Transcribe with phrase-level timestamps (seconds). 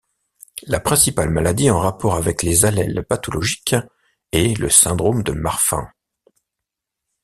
[0.63, 3.75] La principale maladie en rapport avec les allèles pathologiques
[4.31, 5.85] est le syndrome de Marfan.